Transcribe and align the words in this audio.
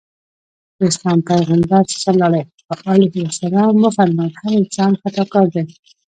د 0.77 0.79
اسلام 0.91 1.19
پيغمبر 1.31 1.83
ص 2.01 2.03
وفرمایل 3.83 4.33
هر 4.41 4.51
انسان 4.61 4.91
خطاکار 5.01 5.45
دی. 5.55 5.63